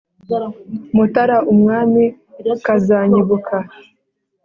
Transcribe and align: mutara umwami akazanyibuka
mutara 0.95 1.37
umwami 1.53 2.03
akazanyibuka 2.53 3.55